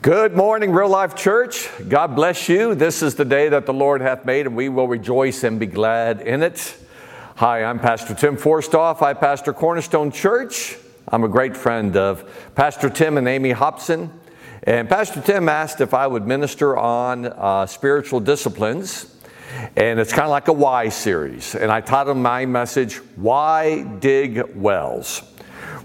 [0.00, 1.68] Good morning, Real Life Church.
[1.88, 2.76] God bless you.
[2.76, 5.66] This is the day that the Lord hath made, and we will rejoice and be
[5.66, 6.76] glad in it.
[7.34, 9.02] Hi, I'm Pastor Tim Forstoff.
[9.02, 10.76] I pastor Cornerstone Church.
[11.08, 14.12] I'm a great friend of Pastor Tim and Amy Hobson.
[14.62, 19.16] And Pastor Tim asked if I would minister on uh, spiritual disciplines.
[19.74, 21.56] And it's kind of like a why series.
[21.56, 25.22] And I titled my message, Why Dig Wells?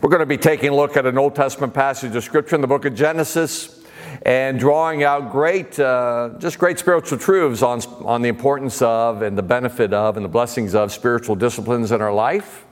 [0.04, 2.61] We're going to be taking a look at an Old Testament passage of Scripture in
[2.61, 3.80] the book of Genesis
[4.21, 9.38] and drawing out great, uh, just great spiritual truths on, on the importance of and
[9.38, 12.66] the benefit of and the blessings of spiritual disciplines in our life.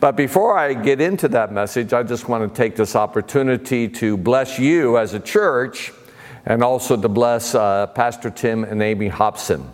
[0.00, 4.16] But before I get into that message, I just want to take this opportunity to
[4.16, 5.92] bless you as a church
[6.44, 9.72] and also to bless uh, Pastor Tim and Amy Hobson.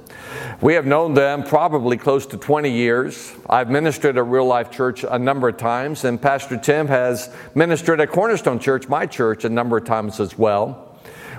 [0.60, 3.32] We have known them probably close to 20 years.
[3.48, 8.00] I've ministered at Real Life Church a number of times, and Pastor Tim has ministered
[8.00, 10.87] at Cornerstone Church, my church, a number of times as well.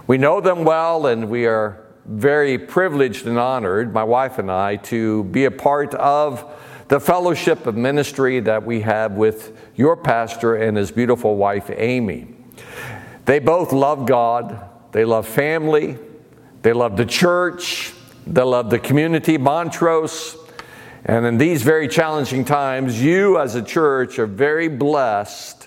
[0.10, 4.78] We know them well, and we are very privileged and honored, my wife and I,
[4.78, 6.52] to be a part of
[6.88, 12.34] the fellowship of ministry that we have with your pastor and his beautiful wife, Amy.
[13.26, 16.00] They both love God, they love family,
[16.64, 17.94] they love the church,
[18.26, 20.36] they love the community, Montrose.
[21.06, 25.59] And in these very challenging times, you as a church are very blessed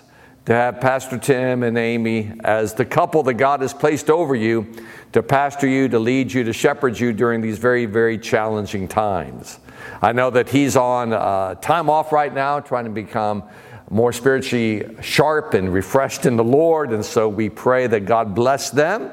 [0.45, 4.67] to have Pastor Tim and Amy as the couple that God has placed over you
[5.13, 9.59] to pastor you, to lead you, to shepherd you during these very, very challenging times.
[10.01, 13.43] I know that he's on uh, time off right now, trying to become
[13.89, 18.69] more spiritually sharp and refreshed in the Lord, and so we pray that God bless
[18.69, 19.11] them.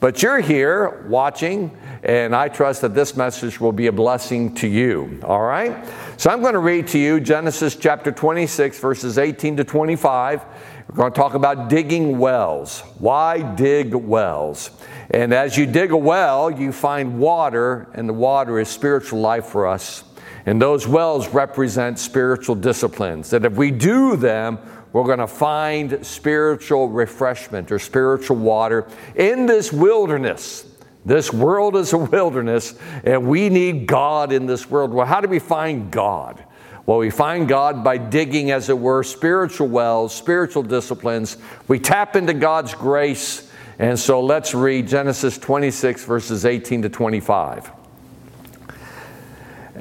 [0.00, 4.66] But you're here watching, and I trust that this message will be a blessing to
[4.66, 5.20] you.
[5.22, 5.86] All right?
[6.16, 10.42] So I'm going to read to you Genesis chapter 26, verses 18 to 25.
[10.88, 12.80] We're going to talk about digging wells.
[12.98, 14.70] Why dig wells?
[15.10, 19.44] And as you dig a well, you find water, and the water is spiritual life
[19.44, 20.02] for us.
[20.46, 23.28] And those wells represent spiritual disciplines.
[23.30, 24.58] That if we do them,
[24.92, 30.66] we're going to find spiritual refreshment or spiritual water in this wilderness.
[31.04, 32.74] This world is a wilderness,
[33.04, 34.92] and we need God in this world.
[34.92, 36.44] Well, how do we find God?
[36.86, 41.36] Well, we find God by digging, as it were, spiritual wells, spiritual disciplines.
[41.68, 43.50] We tap into God's grace.
[43.78, 47.79] And so let's read Genesis 26, verses 18 to 25.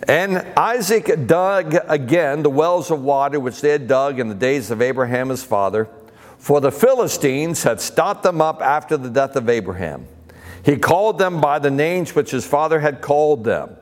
[0.08, 4.72] And Isaac dug again the wells of water which they had dug in the days
[4.72, 5.90] of Abraham his father,
[6.38, 10.08] for the Philistines had stopped them up after the death of Abraham.
[10.64, 13.76] He called them by the names which his father had called them.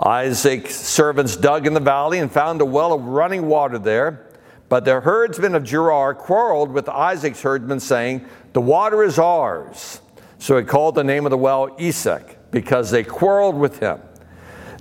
[0.00, 4.26] Isaac's servants dug in the valley and found a well of running water there.
[4.68, 10.00] But the herdsmen of Gerar quarreled with Isaac's herdsmen, saying, The water is ours.
[10.38, 14.00] So he called the name of the well Esek, because they quarreled with him.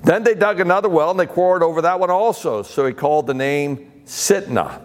[0.04, 2.64] Then they dug another well and they quarreled over that one also.
[2.64, 4.82] So he called the name Sitnah.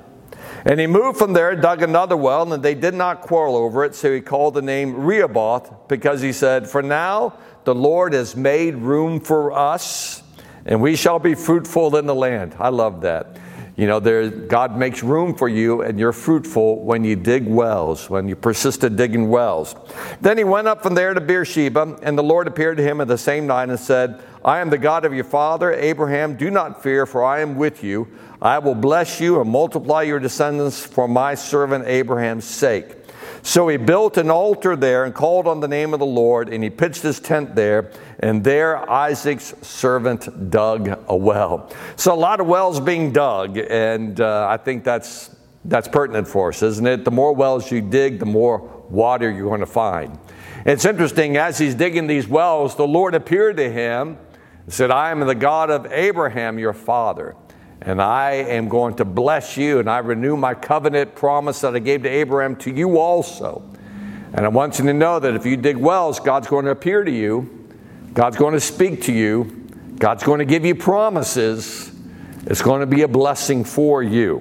[0.65, 3.95] And he moved from there, dug another well, and they did not quarrel over it.
[3.95, 8.77] So he called the name Rehoboth because he said, For now the Lord has made
[8.77, 10.23] room for us,
[10.65, 12.55] and we shall be fruitful in the land.
[12.59, 13.39] I love that.
[13.75, 18.11] You know, there, God makes room for you, and you're fruitful when you dig wells,
[18.11, 19.75] when you persist in digging wells.
[20.21, 23.09] Then he went up from there to Beersheba, and the Lord appeared to him at
[23.09, 26.37] the same night and said, I am the God of your father, Abraham.
[26.37, 28.09] Do not fear, for I am with you.
[28.43, 32.97] I will bless you and multiply your descendants for my servant Abraham's sake.
[33.45, 36.63] So he built an altar there and called on the name of the Lord, and
[36.63, 41.71] he pitched his tent there, and there Isaac's servant dug a well.
[41.97, 46.49] So a lot of wells being dug, and uh, I think that's that's pertinent for
[46.49, 47.05] us, isn't it?
[47.05, 48.59] The more wells you dig, the more
[48.89, 50.19] water you're going to find.
[50.67, 54.19] It's interesting, as he's digging these wells, the Lord appeared to him
[54.65, 57.37] and said, I am the God of Abraham, your father
[57.85, 61.81] and I am going to bless you, and I renew my covenant promise that I
[61.81, 63.63] gave to Abraham to you also.
[64.33, 67.05] And I want you to know that if you dig wells, God's going to appear
[67.05, 67.69] to you,
[68.15, 71.93] God's going to speak to you, God's going to give you promises.
[72.47, 74.39] It's going to be a blessing for you.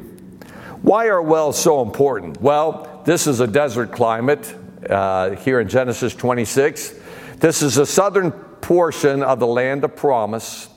[0.81, 2.41] Why are wells so important?
[2.41, 4.55] Well, this is a desert climate
[4.89, 6.95] uh, here in Genesis 26.
[7.37, 10.69] This is the southern portion of the land of promise.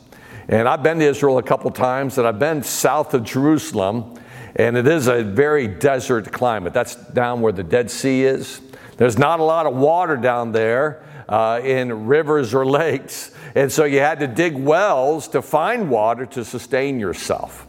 [0.49, 4.15] And I've been to Israel a couple times, and I've been south of Jerusalem,
[4.57, 6.75] and it is a very desert climate.
[6.75, 8.61] That's down where the Dead Sea is.
[8.99, 13.85] There's not a lot of water down there uh, in rivers or lakes, and so
[13.85, 17.67] you had to dig wells to find water to sustain yourself.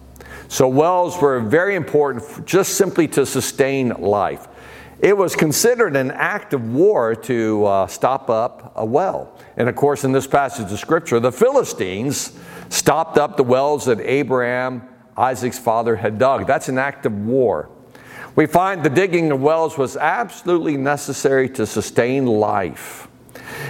[0.47, 4.47] So, wells were very important just simply to sustain life.
[5.05, 9.37] It was considered an act of war to uh, stop up a well.
[9.55, 12.35] And of course, in this passage of Scripture, the Philistines
[12.69, 14.81] stopped up the wells that Abraham,
[15.15, 16.47] Isaac's father, had dug.
[16.47, 17.69] That's an act of war.
[18.35, 23.07] We find the digging of wells was absolutely necessary to sustain life.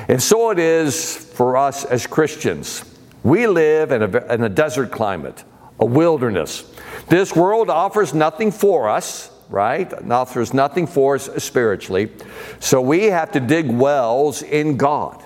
[0.08, 2.86] And so it is for us as Christians.
[3.24, 5.44] We live in a, in a desert climate,
[5.82, 6.64] a wilderness.
[7.10, 10.06] This world offers nothing for us, right?
[10.06, 12.12] Now, there's nothing for us spiritually.
[12.60, 15.24] So we have to dig wells in God.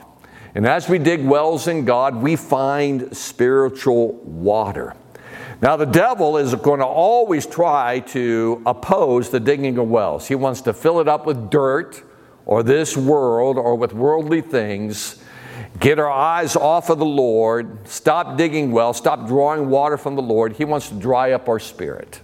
[0.56, 4.95] And as we dig wells in God, we find spiritual water.
[5.62, 10.27] Now, the devil is going to always try to oppose the digging of wells.
[10.27, 12.01] He wants to fill it up with dirt
[12.45, 15.22] or this world or with worldly things,
[15.80, 20.22] get our eyes off of the Lord, stop digging wells, stop drawing water from the
[20.22, 20.54] Lord.
[20.54, 22.22] He wants to dry up our spirit.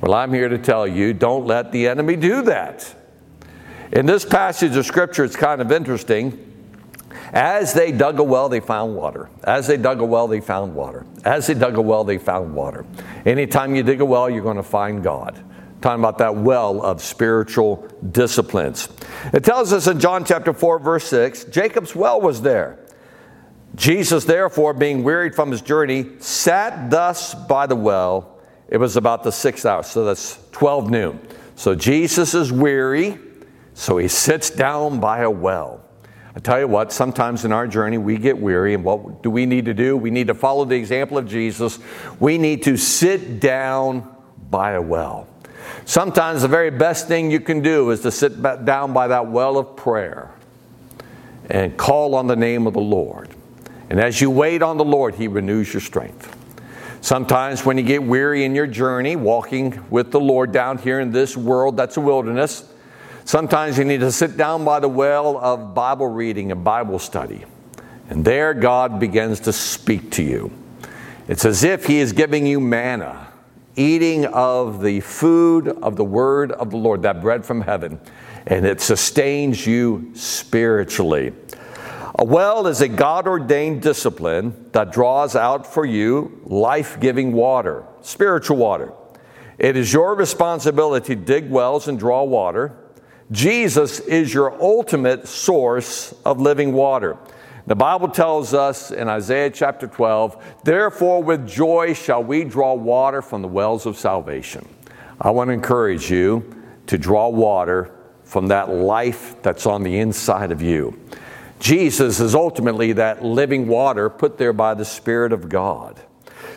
[0.00, 2.94] Well, I'm here to tell you don't let the enemy do that.
[3.92, 6.42] In this passage of Scripture, it's kind of interesting.
[7.32, 9.28] As they dug a well, they found water.
[9.44, 11.06] As they dug a well, they found water.
[11.24, 12.84] As they dug a well, they found water.
[13.24, 15.42] Anytime you dig a well, you're going to find God.
[15.80, 18.88] Talking about that well of spiritual disciplines.
[19.32, 22.78] It tells us in John chapter 4, verse 6 Jacob's well was there.
[23.74, 28.35] Jesus, therefore, being wearied from his journey, sat thus by the well.
[28.68, 31.20] It was about the sixth hour, so that's 12 noon.
[31.54, 33.18] So Jesus is weary,
[33.74, 35.82] so he sits down by a well.
[36.34, 39.46] I tell you what, sometimes in our journey we get weary, and what do we
[39.46, 39.96] need to do?
[39.96, 41.78] We need to follow the example of Jesus.
[42.20, 44.14] We need to sit down
[44.50, 45.28] by a well.
[45.86, 49.56] Sometimes the very best thing you can do is to sit down by that well
[49.56, 50.30] of prayer
[51.48, 53.30] and call on the name of the Lord.
[53.88, 56.36] And as you wait on the Lord, He renews your strength.
[57.06, 61.12] Sometimes when you get weary in your journey, walking with the Lord down here in
[61.12, 62.68] this world that's a wilderness,
[63.26, 67.44] Sometimes you need to sit down by the well of Bible reading and Bible study,
[68.08, 70.52] and there God begins to speak to you.
[71.26, 73.26] It's as if He is giving you manna,
[73.74, 77.98] eating of the food of the Word of the Lord, that bread from heaven,
[78.46, 81.32] and it sustains you spiritually.
[82.18, 87.84] A well is a God ordained discipline that draws out for you life giving water,
[88.00, 88.94] spiritual water.
[89.58, 92.74] It is your responsibility to dig wells and draw water.
[93.30, 97.18] Jesus is your ultimate source of living water.
[97.66, 103.20] The Bible tells us in Isaiah chapter 12, therefore with joy shall we draw water
[103.20, 104.66] from the wells of salvation.
[105.20, 110.50] I want to encourage you to draw water from that life that's on the inside
[110.50, 110.98] of you.
[111.58, 116.00] Jesus is ultimately that living water put there by the Spirit of God.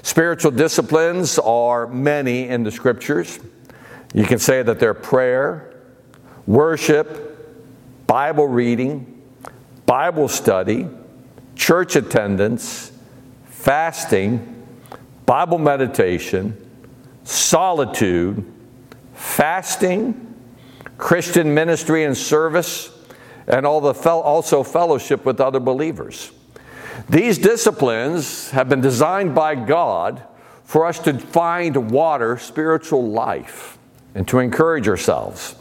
[0.02, 3.40] Spiritual disciplines are many in the scriptures.
[4.14, 5.82] You can say that they're prayer,
[6.48, 9.22] worship, Bible reading,
[9.86, 10.88] Bible study,
[11.56, 12.92] church attendance,
[13.46, 14.66] fasting,
[15.26, 16.58] Bible meditation,
[17.24, 18.44] solitude,
[19.14, 20.26] fasting,
[20.98, 22.92] Christian ministry and service,
[23.50, 26.32] and all the fel- also fellowship with other believers.
[27.10, 30.24] These disciplines have been designed by God
[30.64, 33.80] for us to find water, spiritual life,
[34.14, 35.56] and to encourage ourselves.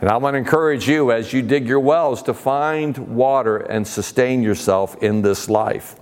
[0.00, 3.86] And I want to encourage you as you dig your wells to find water and
[3.86, 5.96] sustain yourself in this life.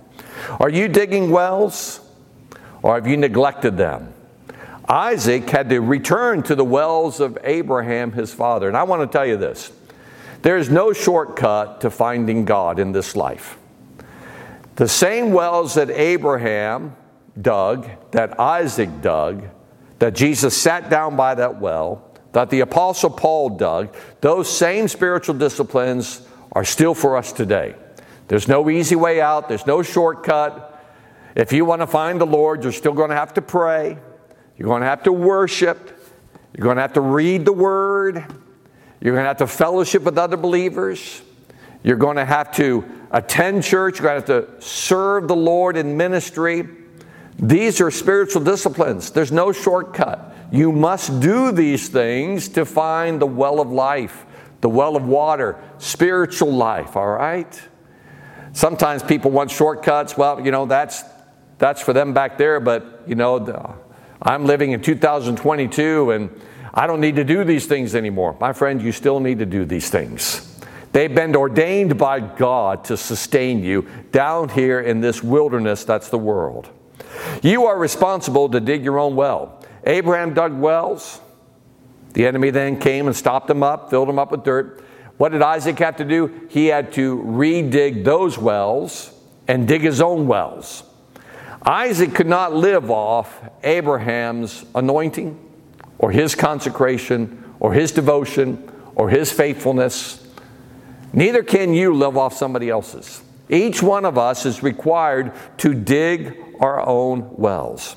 [0.59, 2.01] Are you digging wells
[2.81, 4.13] or have you neglected them?
[4.87, 8.67] Isaac had to return to the wells of Abraham, his father.
[8.67, 9.71] And I want to tell you this
[10.41, 13.57] there is no shortcut to finding God in this life.
[14.75, 16.95] The same wells that Abraham
[17.39, 19.43] dug, that Isaac dug,
[19.99, 25.35] that Jesus sat down by that well, that the Apostle Paul dug, those same spiritual
[25.35, 27.75] disciplines are still for us today.
[28.27, 30.67] There's no easy way out, there's no shortcut.
[31.35, 33.97] If you want to find the Lord, you're still going to have to pray,
[34.57, 35.99] you're going to have to worship,
[36.55, 38.25] you're going to have to read the Word,
[39.01, 41.21] you're going to have to fellowship with other believers,
[41.83, 45.75] you're going to have to attend church, you're going to have to serve the Lord
[45.75, 46.67] in ministry.
[47.39, 50.35] These are spiritual disciplines, there's no shortcut.
[50.51, 54.25] You must do these things to find the well of life,
[54.59, 57.59] the well of water, spiritual life, all right?
[58.53, 60.17] Sometimes people want shortcuts.
[60.17, 61.03] Well, you know, that's
[61.57, 63.79] that's for them back there, but you know,
[64.21, 66.41] I'm living in 2022 and
[66.73, 68.37] I don't need to do these things anymore.
[68.39, 70.47] My friend, you still need to do these things.
[70.93, 76.17] They've been ordained by God to sustain you down here in this wilderness that's the
[76.17, 76.69] world.
[77.41, 79.63] You are responsible to dig your own well.
[79.85, 81.21] Abraham dug wells.
[82.13, 84.83] The enemy then came and stopped them up, filled them up with dirt.
[85.17, 86.47] What did Isaac have to do?
[86.49, 89.13] He had to redig those wells
[89.47, 90.83] and dig his own wells.
[91.63, 95.50] Isaac could not live off Abraham's anointing
[96.01, 100.27] or his consecration or his devotion or his faithfulness.
[101.13, 103.21] Neither can you live off somebody else's.
[103.47, 107.95] Each one of us is required to dig our own wells.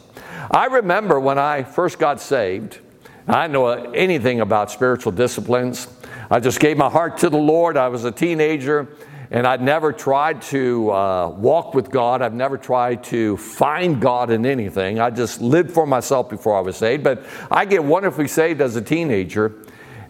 [0.50, 2.78] I remember when I first got saved,
[3.26, 5.88] I know anything about spiritual disciplines.
[6.30, 7.76] I just gave my heart to the Lord.
[7.76, 8.88] I was a teenager
[9.30, 12.22] and I'd never tried to uh, walk with God.
[12.22, 15.00] I've never tried to find God in anything.
[15.00, 17.02] I just lived for myself before I was saved.
[17.04, 19.54] But I get wonderfully saved as a teenager.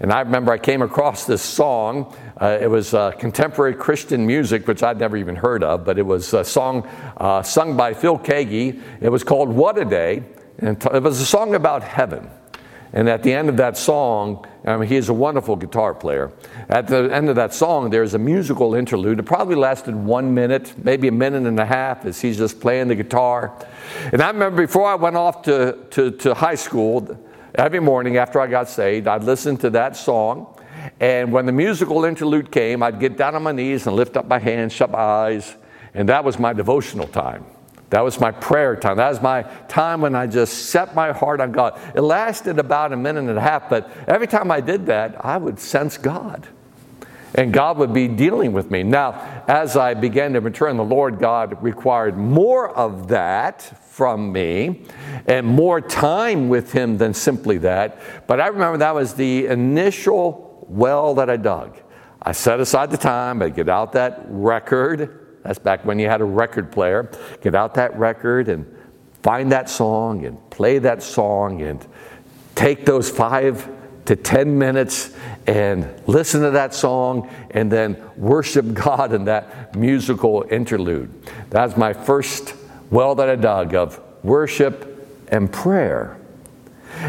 [0.00, 2.14] And I remember I came across this song.
[2.40, 6.02] Uh, it was uh, contemporary Christian music, which I'd never even heard of, but it
[6.02, 8.82] was a song uh, sung by Phil Keaggy.
[9.00, 10.24] It was called What a Day.
[10.58, 12.30] And it was a song about heaven.
[12.94, 16.30] And at the end of that song, I mean, he is a wonderful guitar player.
[16.68, 19.18] At the end of that song, there's a musical interlude.
[19.18, 22.86] It probably lasted one minute, maybe a minute and a half, as he's just playing
[22.86, 23.52] the guitar.
[24.12, 27.18] And I remember before I went off to, to, to high school,
[27.56, 30.56] every morning after I got saved, I'd listen to that song.
[31.00, 34.28] And when the musical interlude came, I'd get down on my knees and lift up
[34.28, 35.56] my hands, shut my eyes,
[35.94, 37.44] and that was my devotional time.
[37.90, 38.96] That was my prayer time.
[38.96, 41.78] That was my time when I just set my heart on God.
[41.94, 45.36] It lasted about a minute and a half, but every time I did that, I
[45.36, 46.48] would sense God.
[47.36, 48.84] And God would be dealing with me.
[48.84, 54.32] Now, as I began to mature in the Lord, God required more of that from
[54.32, 54.86] me
[55.26, 58.26] and more time with Him than simply that.
[58.26, 61.76] But I remember that was the initial well that I dug.
[62.22, 66.22] I set aside the time, I'd get out that record that's back when you had
[66.22, 67.10] a record player.
[67.42, 68.66] Get out that record and
[69.22, 71.86] find that song and play that song and
[72.54, 73.70] take those five
[74.06, 75.14] to 10 minutes
[75.46, 81.12] and listen to that song and then worship God in that musical interlude.
[81.50, 82.54] That's my first
[82.90, 86.18] well that I dug of worship and prayer.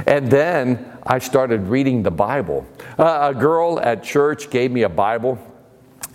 [0.07, 2.65] And then I started reading the Bible.
[2.97, 5.39] Uh, a girl at church gave me a Bible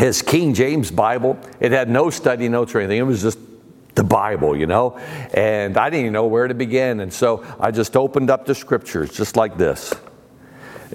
[0.01, 1.39] his King James Bible.
[1.61, 2.99] It had no study notes or anything.
[2.99, 3.39] It was just
[3.95, 4.97] the Bible, you know?
[5.35, 7.01] And I didn't even know where to begin.
[7.01, 9.95] And so I just opened up the scriptures just like this.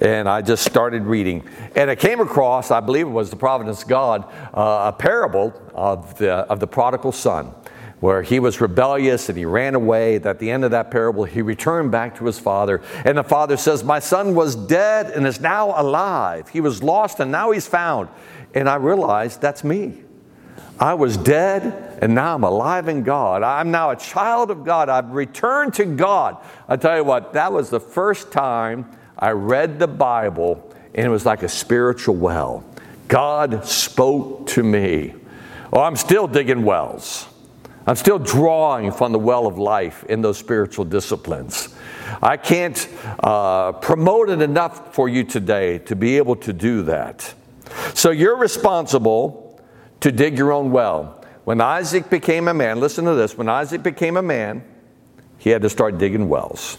[0.02, 1.48] And I just started reading.
[1.76, 6.18] And I came across, I believe it was the providence God, uh, a parable of
[6.18, 7.54] the, of the prodigal son,
[8.00, 10.16] where he was rebellious and he ran away.
[10.16, 12.82] At the end of that parable, he returned back to his father.
[13.04, 16.48] And the father says, My son was dead and is now alive.
[16.48, 18.08] He was lost and now he's found.
[18.56, 19.92] And I realized that's me.
[20.80, 23.42] I was dead and now I'm alive in God.
[23.42, 24.88] I'm now a child of God.
[24.88, 26.42] I've returned to God.
[26.66, 31.10] I tell you what, that was the first time I read the Bible and it
[31.10, 32.64] was like a spiritual well.
[33.08, 35.14] God spoke to me.
[35.70, 37.28] Oh, I'm still digging wells.
[37.86, 41.74] I'm still drawing from the well of life in those spiritual disciplines.
[42.22, 42.88] I can't
[43.22, 47.34] uh, promote it enough for you today to be able to do that.
[47.96, 49.58] So you're responsible
[50.00, 51.24] to dig your own well.
[51.44, 54.62] When Isaac became a man, listen to this when Isaac became a man,
[55.38, 56.76] he had to start digging wells.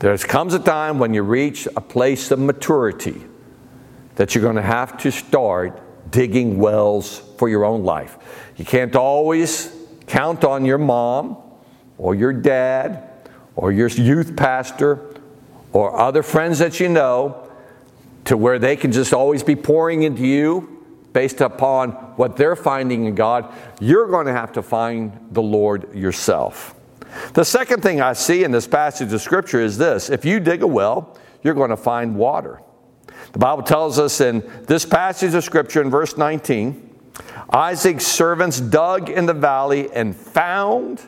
[0.00, 3.22] There comes a time when you reach a place of maturity
[4.16, 5.80] that you're going to have to start
[6.10, 8.18] digging wells for your own life.
[8.56, 9.72] You can't always
[10.08, 11.36] count on your mom
[11.98, 13.08] or your dad
[13.54, 15.14] or your youth pastor
[15.72, 17.48] or other friends that you know
[18.24, 23.04] to where they can just always be pouring into you based upon what they're finding
[23.04, 26.74] in God, you're going to have to find the Lord yourself.
[27.34, 30.62] The second thing I see in this passage of Scripture is this if you dig
[30.62, 32.62] a well, you're going to find water.
[33.32, 36.90] The Bible tells us in this passage of Scripture in verse 19
[37.50, 41.02] Isaac's servants dug in the valley and found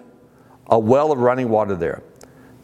[0.66, 2.02] a well of running water there.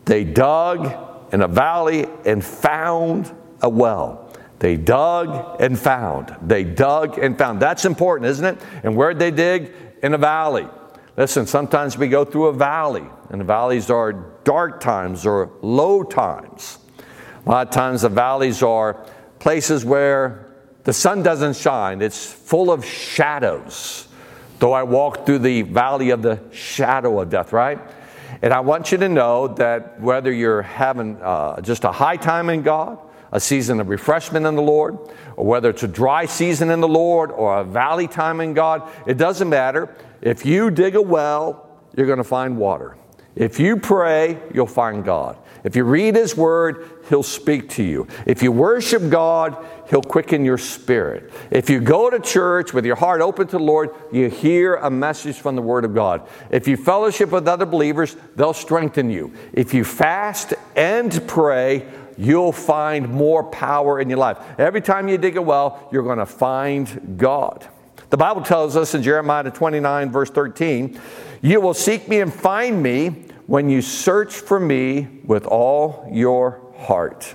[0.04, 0.94] They dug
[1.32, 4.29] in a valley and found a well.
[4.60, 6.36] They dug and found.
[6.42, 7.60] They dug and found.
[7.60, 8.58] That's important, isn't it?
[8.84, 9.72] And where'd they dig?
[10.02, 10.66] In a valley.
[11.16, 14.12] Listen, sometimes we go through a valley, and the valleys are
[14.44, 16.78] dark times or low times.
[17.44, 19.04] A lot of times the valleys are
[19.38, 20.46] places where
[20.84, 24.08] the sun doesn't shine, it's full of shadows.
[24.58, 27.78] Though I walk through the valley of the shadow of death, right?
[28.42, 32.50] And I want you to know that whether you're having uh, just a high time
[32.50, 32.98] in God,
[33.32, 34.98] a season of refreshment in the Lord,
[35.36, 38.88] or whether it's a dry season in the Lord or a valley time in God,
[39.06, 39.94] it doesn't matter.
[40.20, 42.96] If you dig a well, you're going to find water.
[43.36, 45.38] If you pray, you'll find God.
[45.62, 48.08] If you read His Word, He'll speak to you.
[48.26, 49.56] If you worship God,
[49.88, 51.32] He'll quicken your spirit.
[51.50, 54.90] If you go to church with your heart open to the Lord, you hear a
[54.90, 56.26] message from the Word of God.
[56.50, 59.32] If you fellowship with other believers, they'll strengthen you.
[59.52, 61.86] If you fast and pray,
[62.18, 64.38] you'll find more power in your life.
[64.58, 67.66] Every time you dig a well, you're going to find God.
[68.10, 71.00] The Bible tells us in Jeremiah 29, verse 13,
[71.42, 73.10] You will seek me and find me
[73.46, 77.34] when you search for me with all your heart.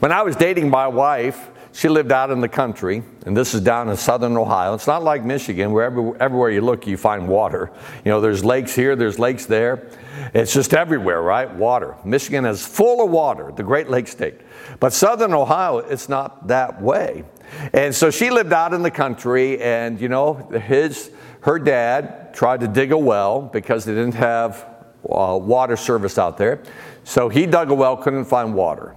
[0.00, 3.62] When I was dating my wife, she lived out in the country, and this is
[3.62, 4.74] down in southern Ohio.
[4.74, 7.70] It's not like Michigan, where every, everywhere you look, you find water.
[8.04, 9.88] You know, there's lakes here, there's lakes there.
[10.34, 11.52] It's just everywhere, right?
[11.52, 11.96] Water.
[12.04, 14.40] Michigan is full of water, the Great Lake State.
[14.80, 17.24] But southern Ohio, it's not that way.
[17.72, 21.10] And so she lived out in the country, and you know, his
[21.42, 24.66] her dad tried to dig a well because they didn't have
[25.08, 26.62] uh, water service out there.
[27.04, 28.94] So he dug a well, couldn't find water.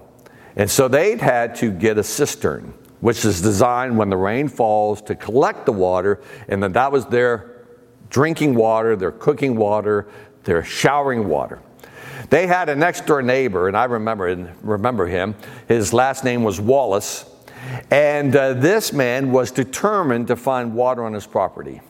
[0.56, 5.02] And so they'd had to get a cistern, which is designed when the rain falls
[5.04, 7.66] to collect the water, and then that was their
[8.10, 10.08] drinking water, their cooking water,
[10.44, 11.60] their showering water.
[12.30, 15.36] They had a next door neighbor, and I remember, remember him.
[15.68, 17.26] His last name was Wallace.
[17.92, 21.82] And uh, this man was determined to find water on his property.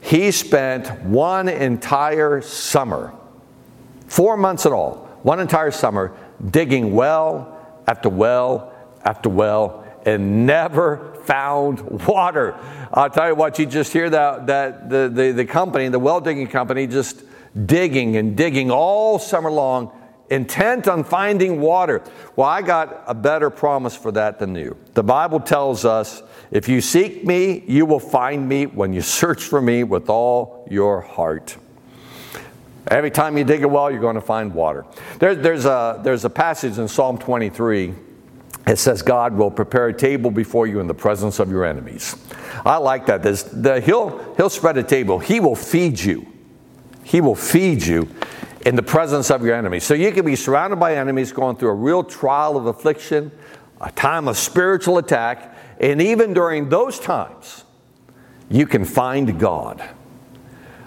[0.00, 3.12] He spent one entire summer
[4.10, 6.12] Four months at all, one entire summer,
[6.50, 7.59] digging well
[7.90, 12.54] after well after well and never found water.
[12.92, 16.20] I'll tell you what, you just hear that, that the, the, the company, the well
[16.20, 17.24] digging company, just
[17.66, 19.90] digging and digging all summer long,
[20.30, 22.00] intent on finding water.
[22.36, 24.76] Well, I got a better promise for that than you.
[24.94, 29.42] The Bible tells us if you seek me, you will find me when you search
[29.42, 31.56] for me with all your heart.
[32.90, 34.84] Every time you dig a well, you're going to find water.
[35.20, 37.94] There, there's, a, there's a passage in Psalm 23.
[38.66, 42.16] It says, God will prepare a table before you in the presence of your enemies.
[42.66, 43.22] I like that.
[43.22, 46.26] The, he'll, he'll spread a table, He will feed you.
[47.04, 48.08] He will feed you
[48.66, 49.84] in the presence of your enemies.
[49.84, 53.32] So you can be surrounded by enemies going through a real trial of affliction,
[53.80, 57.64] a time of spiritual attack, and even during those times,
[58.50, 59.82] you can find God.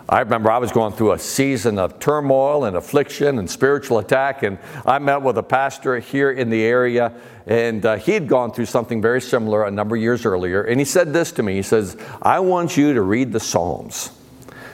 [0.07, 4.43] I remember I was going through a season of turmoil and affliction and spiritual attack,
[4.43, 7.13] and I met with a pastor here in the area,
[7.47, 10.61] and uh, he had gone through something very similar a number of years earlier.
[10.63, 14.11] And he said this to me He says, I want you to read the Psalms.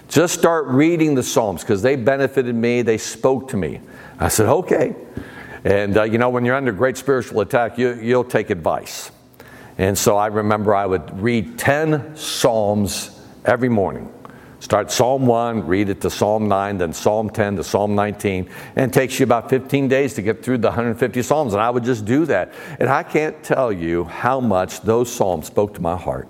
[0.07, 3.81] Just start reading the Psalms because they benefited me, they spoke to me.
[4.19, 4.95] I said, okay.
[5.63, 9.11] And uh, you know, when you're under great spiritual attack, you, you'll take advice.
[9.77, 14.11] And so I remember I would read 10 Psalms every morning.
[14.59, 18.91] Start Psalm 1, read it to Psalm 9, then Psalm 10 to Psalm 19, and
[18.91, 21.53] it takes you about 15 days to get through the 150 Psalms.
[21.53, 22.53] And I would just do that.
[22.79, 26.27] And I can't tell you how much those Psalms spoke to my heart.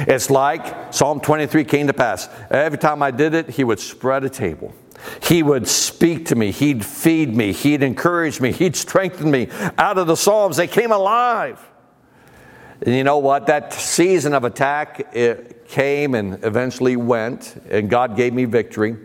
[0.00, 2.28] It's like Psalm 23 came to pass.
[2.50, 4.74] Every time I did it, he would spread a table.
[5.22, 6.50] He would speak to me.
[6.50, 7.52] He'd feed me.
[7.52, 8.52] He'd encourage me.
[8.52, 9.48] He'd strengthen me.
[9.78, 11.66] Out of the Psalms, they came alive.
[12.82, 13.46] And you know what?
[13.46, 15.12] That season of attack
[15.68, 18.96] came and eventually went, and God gave me victory.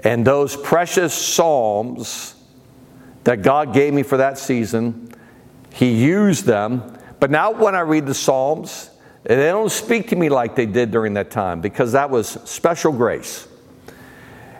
[0.00, 2.34] And those precious Psalms
[3.22, 5.12] that God gave me for that season,
[5.72, 6.98] He used them.
[7.20, 8.90] But now, when I read the Psalms,
[9.22, 12.92] they don't speak to me like they did during that time because that was special
[12.92, 13.48] grace.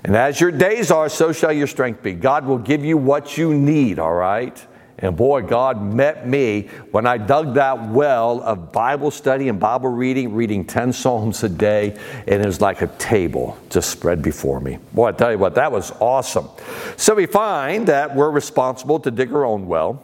[0.04, 2.12] And as your days are, so shall your strength be.
[2.12, 4.64] God will give you what you need, all right?
[4.98, 9.90] And boy, God met me when I dug that well of Bible study and Bible
[9.90, 14.61] reading, reading 10 Psalms a day, and it was like a table just spread before
[14.61, 14.78] me.
[14.92, 16.48] Boy, I tell you what, that was awesome.
[16.96, 20.02] So we find that we're responsible to dig our own well.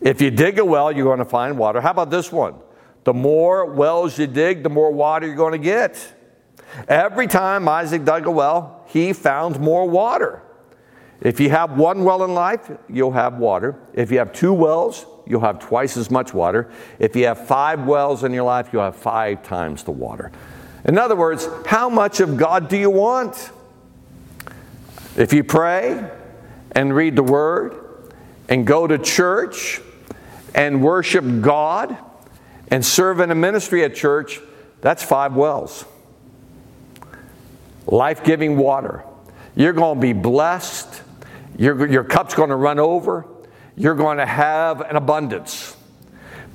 [0.00, 1.80] If you dig a well, you're going to find water.
[1.80, 2.54] How about this one?
[3.02, 6.12] The more wells you dig, the more water you're going to get.
[6.88, 10.42] Every time Isaac dug a well, he found more water.
[11.24, 13.76] If you have one well in life, you'll have water.
[13.94, 16.70] If you have two wells, you'll have twice as much water.
[16.98, 20.30] If you have five wells in your life, you'll have five times the water.
[20.84, 23.50] In other words, how much of God do you want?
[25.16, 26.10] If you pray
[26.72, 28.12] and read the Word
[28.50, 29.80] and go to church
[30.54, 31.96] and worship God
[32.68, 34.40] and serve in a ministry at church,
[34.82, 35.86] that's five wells.
[37.86, 39.04] Life giving water.
[39.56, 41.03] You're going to be blessed
[41.56, 43.26] your, your cup's going to run over.
[43.76, 45.76] You're going to have an abundance.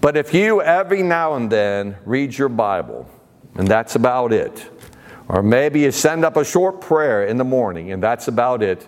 [0.01, 3.09] But if you every now and then read your Bible,
[3.55, 4.69] and that's about it,
[5.27, 8.88] or maybe you send up a short prayer in the morning, and that's about it,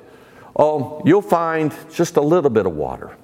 [0.55, 3.15] oh, you'll find just a little bit of water.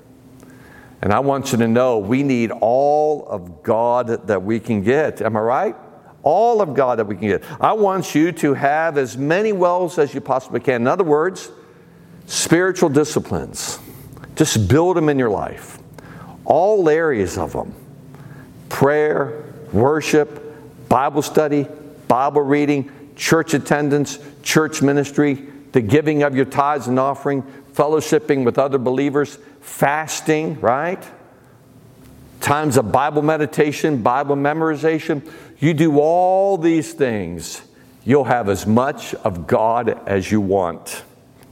[1.02, 5.22] And I want you to know we need all of God that we can get.
[5.22, 5.76] Am I right?
[6.24, 7.44] All of God that we can get.
[7.62, 10.82] I want you to have as many wells as you possibly can.
[10.82, 11.52] In other words,
[12.28, 13.80] spiritual disciplines.
[14.36, 15.80] Just build them in your life.
[16.46, 17.74] All areas of them
[18.70, 21.66] prayer, worship, Bible study,
[22.08, 25.36] Bible reading, church attendance, church ministry,
[25.72, 31.04] the giving of your tithes and offering, fellowshipping with other believers, fasting, right?
[32.42, 35.30] Times of Bible meditation, Bible memorization.
[35.60, 37.62] You do all these things,
[38.04, 41.04] you'll have as much of God as you want.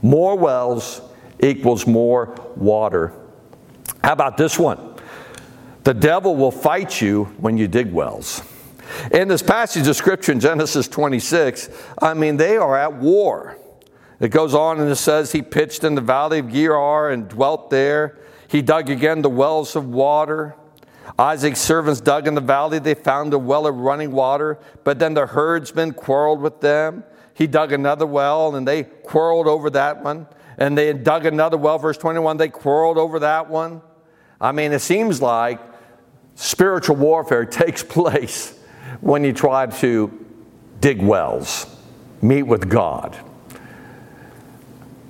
[0.06, 1.00] More wells
[1.40, 3.12] equals more water.
[4.04, 4.94] How about this one?
[5.82, 8.40] The devil will fight you when you dig wells.
[9.10, 13.58] In this passage of scripture in Genesis 26, I mean, they are at war.
[14.20, 17.70] It goes on and it says, He pitched in the valley of Gerar and dwelt
[17.70, 18.16] there.
[18.46, 20.54] He dug again the wells of water.
[21.18, 22.78] Isaac's servants dug in the valley.
[22.78, 27.02] They found a well of running water, but then the herdsmen quarreled with them.
[27.36, 30.26] He dug another well and they quarreled over that one.
[30.56, 33.82] And they dug another well, verse 21, they quarreled over that one.
[34.40, 35.60] I mean, it seems like
[36.34, 38.58] spiritual warfare takes place
[39.02, 40.26] when you try to
[40.80, 41.66] dig wells,
[42.22, 43.18] meet with God.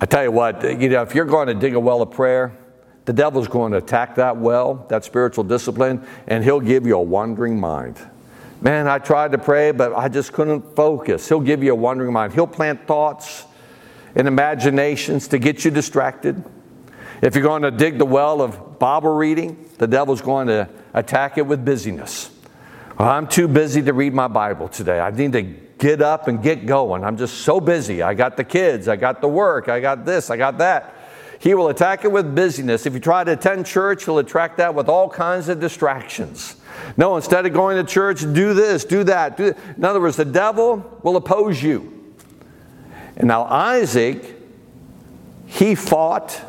[0.01, 2.51] I tell you what, you know, if you're going to dig a well of prayer,
[3.05, 7.01] the devil's going to attack that well, that spiritual discipline, and he'll give you a
[7.01, 7.97] wandering mind.
[8.67, 11.29] Man, I tried to pray, but I just couldn't focus.
[11.29, 12.33] He'll give you a wandering mind.
[12.33, 13.45] He'll plant thoughts
[14.13, 16.43] and imaginations to get you distracted.
[17.21, 21.37] If you're going to dig the well of Bible reading, the devil's going to attack
[21.37, 22.29] it with busyness.
[22.99, 24.99] I'm too busy to read my Bible today.
[24.99, 27.05] I need to get up and get going.
[27.05, 28.01] I'm just so busy.
[28.01, 30.93] I got the kids, I got the work, I got this, I got that.
[31.39, 32.85] He will attack it with busyness.
[32.85, 36.56] If you try to attend church, he'll attract that with all kinds of distractions.
[36.95, 39.37] No, instead of going to church, do this, do that.
[39.37, 42.15] Do In other words, the devil will oppose you.
[43.15, 44.23] And now Isaac,
[45.47, 46.39] he fought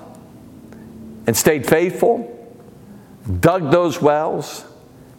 [1.27, 2.35] and stayed faithful,
[3.41, 4.65] dug those wells,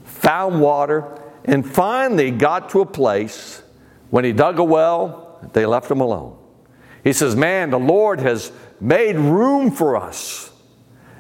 [0.06, 1.06] found water,
[1.46, 3.62] and finally got to a place
[4.10, 6.38] when he dug a well, they left him alone.
[7.04, 10.52] He says, Man, the Lord has made room for us.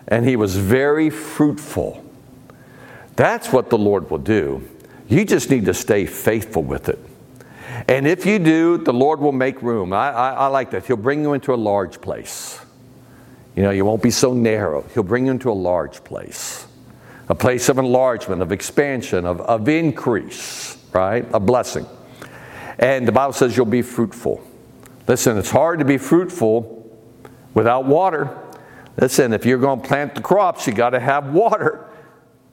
[0.07, 2.03] And he was very fruitful.
[3.19, 4.65] That's what the Lord will do.
[5.09, 6.97] You just need to stay faithful with it.
[7.89, 9.91] And if you do, the Lord will make room.
[9.91, 10.85] I, I, I, like that.
[10.85, 12.61] He'll bring you into a large place.
[13.57, 14.83] You know, you won't be so narrow.
[14.93, 16.65] He'll bring you into a large place,
[17.27, 21.25] a place of enlargement, of expansion, of, of increase, right?
[21.33, 21.85] A blessing.
[22.77, 24.41] And the Bible says you'll be fruitful.
[25.09, 26.89] Listen, it's hard to be fruitful
[27.53, 28.37] without water.
[28.95, 31.88] Listen, if you're going to plant the crops, you got to have water,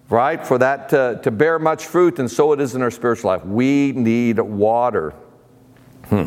[0.08, 2.18] right, for that to, to bear much fruit.
[2.18, 3.44] And so it is in our spiritual life.
[3.44, 5.14] We need water.
[6.06, 6.26] Hmm.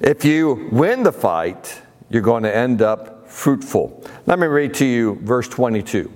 [0.00, 4.04] If you win the fight, you're going to end up fruitful.
[4.26, 6.12] Let me read to you verse 22.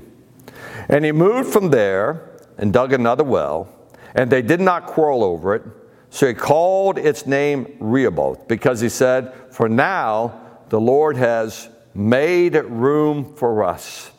[0.88, 3.68] And he moved from there and dug another well,
[4.14, 5.62] and they did not quarrel over it.
[6.10, 12.54] So he called its name Rehoboth because he said, For now the Lord has made
[12.54, 14.10] room for us,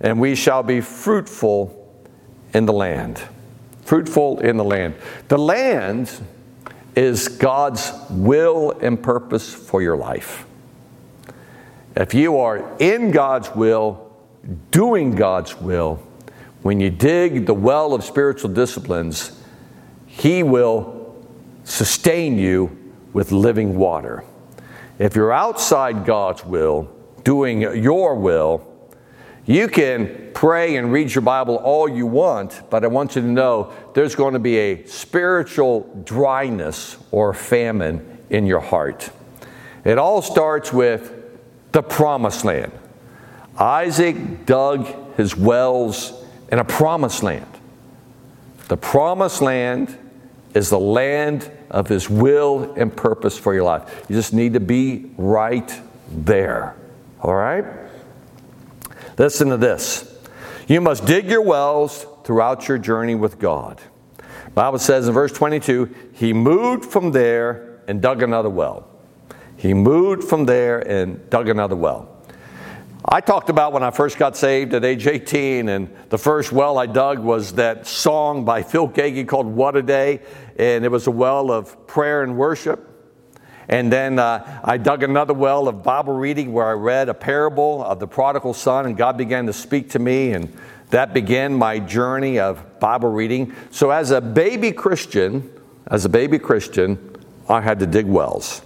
[0.00, 1.80] and we shall be fruitful
[2.52, 3.20] in the land.
[3.82, 4.94] Fruitful in the land.
[5.28, 6.10] The land
[6.94, 10.46] is God's will and purpose for your life.
[11.96, 14.12] If you are in God's will,
[14.70, 15.96] doing God's will,
[16.62, 19.38] when you dig the well of spiritual disciplines,
[20.06, 21.14] He will
[21.64, 22.76] sustain you
[23.12, 24.24] with living water.
[24.98, 26.90] If you're outside God's will,
[27.22, 28.73] doing your will,
[29.46, 33.28] you can pray and read your Bible all you want, but I want you to
[33.28, 39.10] know there's going to be a spiritual dryness or famine in your heart.
[39.84, 41.12] It all starts with
[41.72, 42.72] the promised land.
[43.58, 47.46] Isaac dug his wells in a promised land.
[48.68, 49.98] The promised land
[50.54, 54.06] is the land of His will and purpose for your life.
[54.08, 55.80] You just need to be right
[56.10, 56.76] there.
[57.20, 57.64] All right?
[59.18, 60.10] Listen to this.
[60.66, 63.80] You must dig your wells throughout your journey with God.
[64.54, 68.88] Bible says in verse 22, He moved from there and dug another well.
[69.56, 72.10] He moved from there and dug another well.
[73.06, 76.78] I talked about when I first got saved at age 18, and the first well
[76.78, 80.20] I dug was that song by Phil Keaggy called What a Day,
[80.58, 82.93] and it was a well of prayer and worship.
[83.68, 87.82] And then uh, I dug another well of Bible reading where I read a parable
[87.84, 90.54] of the prodigal son, and God began to speak to me, and
[90.90, 93.54] that began my journey of Bible reading.
[93.70, 95.50] So, as a baby Christian,
[95.86, 97.16] as a baby Christian,
[97.48, 98.62] I had to dig wells.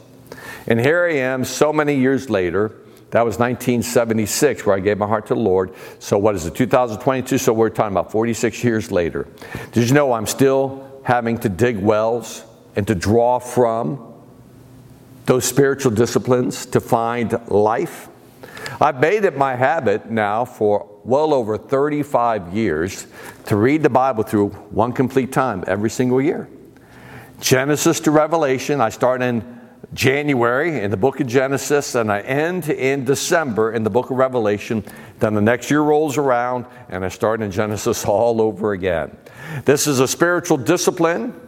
[0.67, 2.73] And here I am so many years later.
[3.11, 5.73] That was 1976 where I gave my heart to the Lord.
[5.99, 7.39] So, what is it, 2022?
[7.39, 9.27] So, we're talking about 46 years later.
[9.73, 12.45] Did you know I'm still having to dig wells
[12.77, 14.08] and to draw from
[15.29, 18.09] those spiritual disciplines to find life.
[18.81, 23.07] I've made it my habit now for well over 35 years
[23.45, 26.49] to read the Bible through one complete time every single year.
[27.41, 29.61] Genesis to Revelation, I start in
[29.93, 34.17] January in the book of Genesis and I end in December in the book of
[34.17, 34.83] Revelation.
[35.19, 39.14] Then the next year rolls around and I start in Genesis all over again.
[39.67, 41.38] This is a spiritual discipline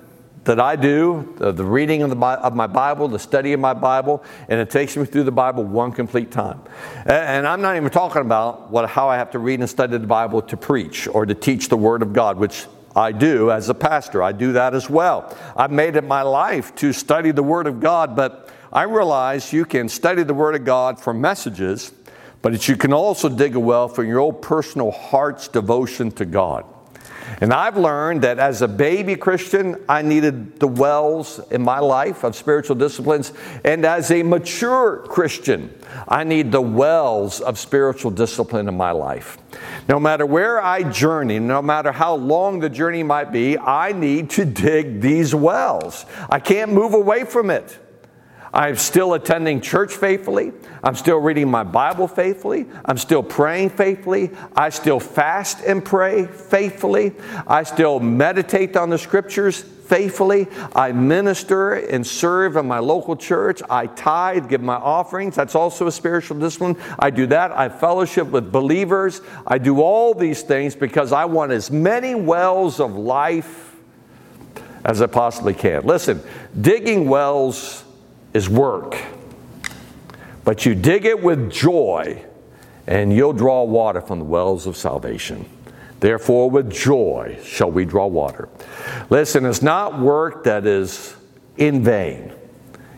[0.50, 4.24] that I do, the, reading of, the, of, my Bible, the study of my Bible,
[4.48, 6.60] and it takes me through the Bible one complete time.
[7.02, 9.96] And, and I'm not even talking about what, how I have to read and study
[9.96, 13.68] the Bible to preach or to teach the Word of God, which I do as
[13.68, 14.24] a pastor.
[14.24, 15.38] I do that as well.
[15.56, 19.64] I've made it my life to study the Word of God, but I realize you
[19.64, 21.92] can study the Word of God for messages,
[22.42, 26.64] but you can also dig a well for your own personal heart's devotion to God.
[27.40, 32.24] And I've learned that as a baby Christian, I needed the wells in my life
[32.24, 33.32] of spiritual disciplines.
[33.64, 35.74] And as a mature Christian,
[36.08, 39.38] I need the wells of spiritual discipline in my life.
[39.88, 44.30] No matter where I journey, no matter how long the journey might be, I need
[44.30, 46.06] to dig these wells.
[46.28, 47.78] I can't move away from it.
[48.52, 50.52] I'm still attending church faithfully.
[50.82, 52.66] I'm still reading my Bible faithfully.
[52.84, 54.30] I'm still praying faithfully.
[54.56, 57.12] I still fast and pray faithfully.
[57.46, 60.48] I still meditate on the scriptures faithfully.
[60.74, 63.62] I minister and serve in my local church.
[63.68, 65.36] I tithe, give my offerings.
[65.36, 66.76] That's also a spiritual discipline.
[66.98, 67.52] I do that.
[67.52, 69.20] I fellowship with believers.
[69.46, 73.76] I do all these things because I want as many wells of life
[74.84, 75.84] as I possibly can.
[75.84, 76.22] Listen,
[76.60, 77.84] digging wells
[78.32, 78.96] is work.
[80.44, 82.24] But you dig it with joy,
[82.86, 85.48] and you'll draw water from the wells of salvation.
[86.00, 88.48] Therefore, with joy shall we draw water.
[89.10, 91.14] Listen, it's not work that is
[91.58, 92.32] in vain.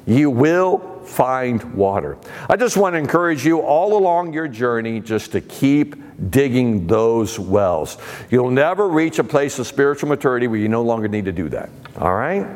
[0.07, 2.17] You will find water.
[2.49, 5.97] I just want to encourage you all along your journey just to keep
[6.31, 7.99] digging those wells.
[8.31, 11.49] You'll never reach a place of spiritual maturity where you no longer need to do
[11.51, 11.71] that.
[11.99, 12.47] All right?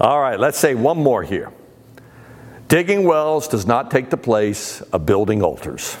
[0.00, 1.52] All right, let's say one more here.
[2.68, 5.96] Digging wells does not take the place of building altars.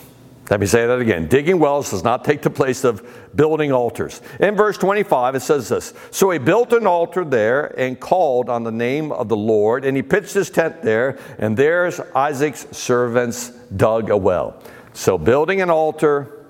[0.50, 1.26] Let me say that again.
[1.26, 3.02] Digging wells does not take the place of
[3.34, 4.20] building altars.
[4.40, 8.62] In verse 25, it says this So he built an altar there and called on
[8.62, 13.50] the name of the Lord, and he pitched his tent there, and there's Isaac's servants
[13.76, 14.60] dug a well.
[14.92, 16.46] So building an altar,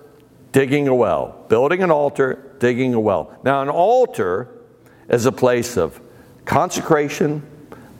[0.51, 1.45] digging a well.
[1.49, 3.39] Building an altar, digging a well.
[3.45, 4.49] Now, an altar
[5.09, 6.01] is a place of
[6.45, 7.43] consecration,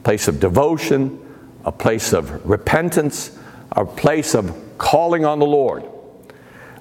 [0.03, 1.19] place of devotion,
[1.63, 3.37] a place of repentance,
[3.71, 5.83] a place of calling on the Lord.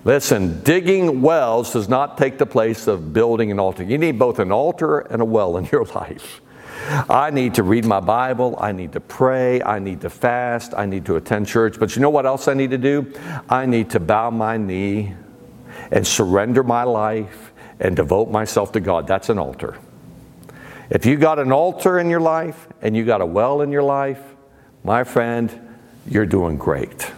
[0.05, 3.83] Listen, digging wells does not take the place of building an altar.
[3.83, 6.43] You need both an altar and a well in your life.
[7.09, 8.59] I need to read my Bible.
[8.61, 9.63] I need to pray.
[9.63, 10.75] I need to fast.
[10.77, 11.79] I need to attend church.
[11.79, 13.11] But you know what else I need to do?
[13.49, 15.15] I need to bow my knee
[15.91, 19.07] and surrender my life and devote myself to God.
[19.07, 19.79] That's an altar.
[20.91, 23.83] If you got an altar in your life and you got a well in your
[23.83, 24.23] life,
[24.83, 25.51] my friend,
[26.07, 27.11] you're doing great.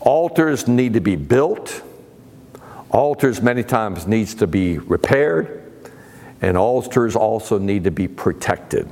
[0.00, 1.82] Altars need to be built.
[2.90, 5.62] Altars many times needs to be repaired
[6.42, 8.88] and altars also need to be protected.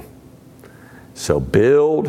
[1.14, 2.08] So build,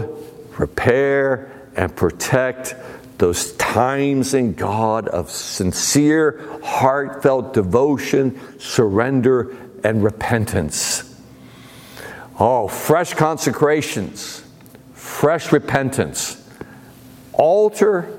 [0.57, 2.75] repair and protect
[3.17, 11.10] those times in God of sincere, heartfelt devotion, surrender, and repentance.
[12.39, 14.43] Oh, fresh consecrations,
[14.93, 16.37] fresh repentance,
[17.33, 18.17] altar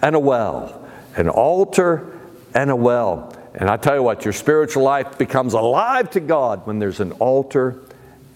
[0.00, 2.18] and a well, an altar
[2.54, 3.36] and a well.
[3.54, 7.12] And I tell you what, your spiritual life becomes alive to God when there's an
[7.12, 7.80] altar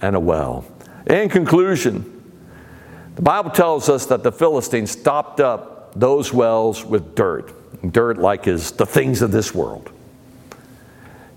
[0.02, 0.64] and a well.
[1.07, 2.12] In conclusion,
[3.14, 7.52] the Bible tells us that the Philistines stopped up those wells with dirt.
[7.92, 9.90] Dirt, like is the things of this world.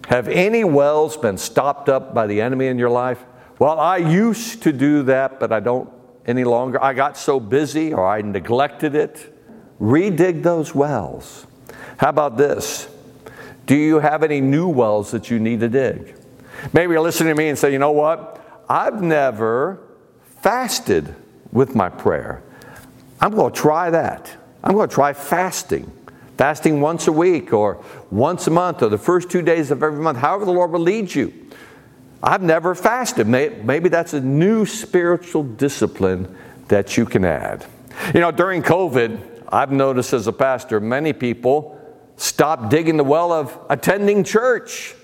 [0.07, 3.23] Have any wells been stopped up by the enemy in your life?
[3.59, 5.89] Well, I used to do that, but I don't
[6.25, 6.81] any longer.
[6.81, 9.35] I got so busy or I neglected it.
[9.81, 11.45] Redig those wells.
[11.97, 12.87] How about this?
[13.65, 16.15] Do you have any new wells that you need to dig?
[16.73, 18.63] Maybe you're listening to me and say, you know what?
[18.69, 19.81] I've never
[20.41, 21.13] fasted
[21.51, 22.43] with my prayer.
[23.19, 24.35] I'm going to try that.
[24.63, 25.91] I'm going to try fasting.
[26.37, 30.01] Fasting once a week or once a month or the first two days of every
[30.01, 31.33] month, however the Lord will lead you.
[32.21, 33.27] I've never fasted.
[33.27, 36.35] Maybe that's a new spiritual discipline
[36.67, 37.65] that you can add.
[38.13, 41.79] You know, during COVID, I've noticed as a pastor, many people
[42.17, 44.95] stop digging the well of attending church.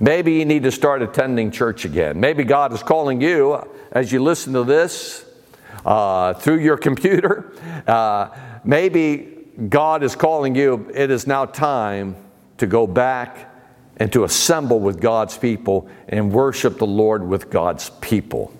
[0.00, 2.20] Maybe you need to start attending church again.
[2.20, 5.24] Maybe God is calling you as you listen to this
[5.84, 7.52] uh, through your computer.
[7.86, 8.28] Uh,
[8.64, 12.16] maybe God is calling you, it is now time
[12.58, 13.47] to go back
[13.98, 18.52] and to assemble with God's people and worship the Lord with God's people.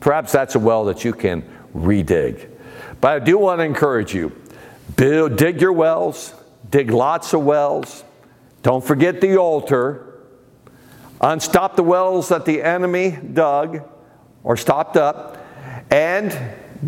[0.00, 1.42] Perhaps that's a well that you can
[1.74, 2.48] redig.
[3.00, 4.32] But I do want to encourage you
[4.96, 6.34] build, dig your wells,
[6.70, 8.04] dig lots of wells.
[8.62, 10.08] Don't forget the altar.
[11.20, 13.88] Unstop the wells that the enemy dug
[14.42, 15.38] or stopped up,
[15.90, 16.36] and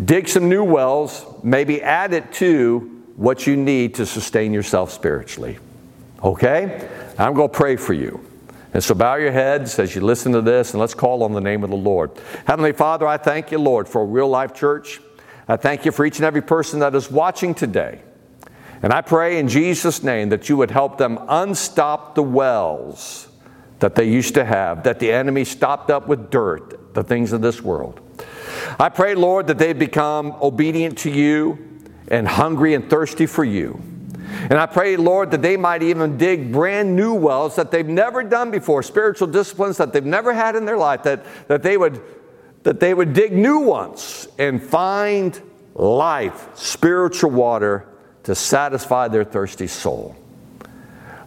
[0.05, 2.79] dig some new wells, maybe add it to
[3.15, 5.57] what you need to sustain yourself spiritually.
[6.21, 6.85] Okay?
[7.17, 8.25] I'm going to pray for you.
[8.73, 11.39] And so bow your heads as you listen to this and let's call on the
[11.39, 12.11] name of the Lord.
[12.45, 14.99] Heavenly Father, I thank you, Lord, for a real life church.
[15.47, 18.01] I thank you for each and every person that is watching today.
[18.81, 23.29] And I pray in Jesus' name that you would help them unstop the wells
[23.79, 27.41] that they used to have, that the enemy stopped up with dirt, the things of
[27.41, 28.01] this world.
[28.77, 33.81] I pray, Lord, that they become obedient to you and hungry and thirsty for you.
[34.49, 38.23] And I pray, Lord, that they might even dig brand new wells that they've never
[38.23, 42.01] done before, spiritual disciplines that they've never had in their life, that, that, they, would,
[42.63, 45.41] that they would dig new ones and find
[45.73, 47.87] life, spiritual water
[48.23, 50.15] to satisfy their thirsty soul.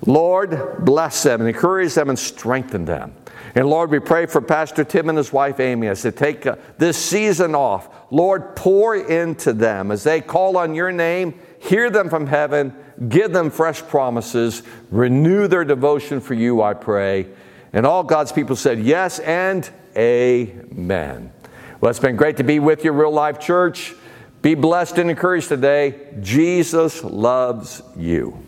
[0.06, 3.14] Lord, bless them and encourage them and strengthen them.
[3.54, 6.56] And Lord, we pray for Pastor Tim and his wife Amy as they take uh,
[6.76, 7.88] this season off.
[8.10, 12.74] Lord, pour into them as they call on your name, hear them from heaven,
[13.08, 17.26] give them fresh promises, renew their devotion for you, I pray.
[17.72, 21.32] And all God's people said, Yes and Amen.
[21.80, 23.94] Well, it's been great to be with you, Real Life Church.
[24.42, 26.14] Be blessed and encouraged today.
[26.20, 28.44] Jesus loves you.